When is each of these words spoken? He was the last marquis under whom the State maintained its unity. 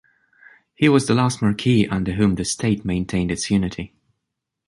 He 0.73 0.89
was 0.89 1.05
the 1.05 1.13
last 1.13 1.43
marquis 1.43 1.85
under 1.87 2.13
whom 2.13 2.33
the 2.33 2.43
State 2.43 2.83
maintained 2.83 3.29
its 3.31 3.51
unity. 3.51 3.93